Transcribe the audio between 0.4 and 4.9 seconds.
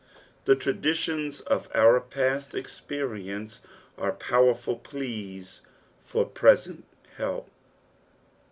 The traditions of our past experience are powerful